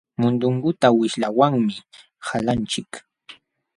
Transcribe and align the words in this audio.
Mundunguta 0.19 0.87
wishlawanmi 0.97 1.75
qalanchik. 2.25 2.91